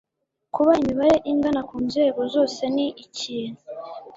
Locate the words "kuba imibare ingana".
0.53-1.61